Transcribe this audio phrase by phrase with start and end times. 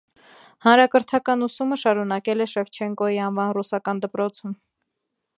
[0.67, 4.57] Հանրակրթական ուսումը շարունակել է Շևչենկոյի անվան ռուսական դպրոցում։